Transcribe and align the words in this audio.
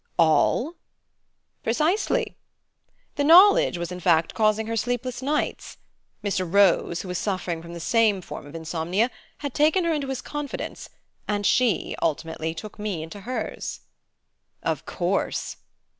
"All?" 0.17 0.77
"Precisely. 1.61 2.35
The 3.17 3.23
knowledge 3.23 3.77
was 3.77 3.91
in 3.91 3.99
fact 3.99 4.33
causing 4.33 4.65
her 4.65 4.75
sleepless 4.75 5.21
nights. 5.21 5.77
Mr. 6.23 6.51
Rose, 6.51 7.01
who 7.03 7.07
was 7.07 7.19
suffering 7.19 7.61
from 7.61 7.73
the 7.75 7.79
same 7.79 8.21
form 8.23 8.47
of 8.47 8.55
insomnia, 8.55 9.11
had 9.45 9.53
taken 9.53 9.83
her 9.83 9.93
into 9.93 10.07
his 10.07 10.23
confidence, 10.23 10.89
and 11.27 11.45
she 11.45 11.95
ultimately 12.01 12.55
took 12.55 12.79
me 12.79 13.03
into 13.03 13.19
hers." 13.21 13.81
"Of 14.63 14.87
course!" 14.87 15.57